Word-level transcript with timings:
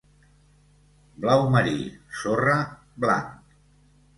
Blau 1.25 1.37
marí, 1.57 1.75
sorra, 2.23 2.57
blanc. 3.07 3.37